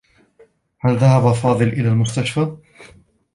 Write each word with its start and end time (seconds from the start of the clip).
هل 0.79 0.97
ذهب 0.97 1.33
فاضل 1.33 1.67
إلى 1.67 1.87
المستشفى؟ 1.87 2.57